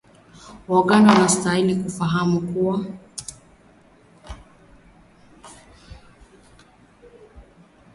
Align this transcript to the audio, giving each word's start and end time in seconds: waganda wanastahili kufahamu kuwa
waganda 0.67 1.13
wanastahili 1.13 1.75
kufahamu 1.75 2.41
kuwa 2.41 2.85